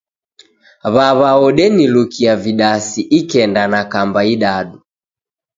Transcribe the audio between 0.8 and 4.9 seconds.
W'aw'a udenilukia vidasi ikenda na kamba idadu.